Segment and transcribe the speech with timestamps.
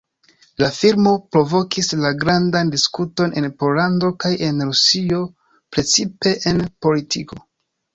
[0.61, 5.25] La filmo provokis la grandan diskuton en Pollando kaj en Rusio
[5.75, 7.45] precipe en politiko.